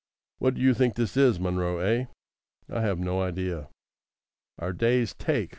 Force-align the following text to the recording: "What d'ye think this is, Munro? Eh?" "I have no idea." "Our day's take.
"What 0.39 0.55
d'ye 0.55 0.73
think 0.73 0.95
this 0.95 1.15
is, 1.15 1.39
Munro? 1.39 1.77
Eh?" 1.77 2.05
"I 2.67 2.81
have 2.81 2.97
no 2.97 3.21
idea." 3.21 3.69
"Our 4.57 4.73
day's 4.73 5.13
take. 5.13 5.49